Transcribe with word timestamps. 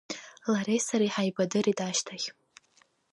Лареи 0.51 0.81
сареи 0.87 1.13
ҳаибадырит 1.15 1.79
ашьҭахь. 1.87 2.27